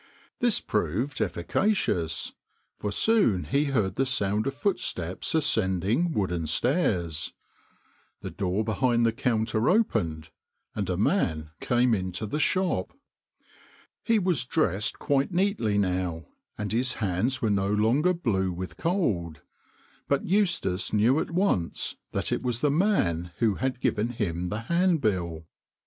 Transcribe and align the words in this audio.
This 0.39 0.59
proved 0.59 1.21
efficacious, 1.21 2.33
for 2.79 2.91
soon 2.91 3.43
he 3.43 3.65
heard 3.65 3.97
the 3.97 4.05
sound 4.07 4.47
of 4.47 4.55
footsteps 4.55 5.35
ascending 5.35 6.11
wooden 6.13 6.47
stairs, 6.47 7.33
the 8.21 8.31
door 8.31 8.63
behind 8.63 9.05
the 9.05 9.11
counter 9.11 9.69
opened 9.69 10.31
and 10.73 10.89
a 10.89 10.97
man 10.97 11.51
came 11.59 11.93
into 11.93 12.25
the 12.25 12.39
shop. 12.39 12.93
He 14.01 14.17
was 14.17 14.43
dressed 14.43 14.97
quite 14.97 15.31
neatly 15.31 15.77
now, 15.77 16.25
and 16.57 16.71
his 16.71 16.95
hands 16.95 17.39
were 17.43 17.51
no 17.51 17.71
longer 17.71 18.11
blue 18.15 18.51
with 18.51 18.77
cold, 18.77 19.41
but 20.07 20.25
Eustace 20.25 20.91
knew 20.91 21.19
at 21.19 21.29
once 21.29 21.97
that 22.11 22.31
it 22.31 22.41
was 22.41 22.61
the 22.61 22.71
man 22.71 23.33
who 23.37 23.53
had 23.53 23.79
given 23.79 24.09
him 24.09 24.49
the 24.49 24.61
handbill. 24.61 25.45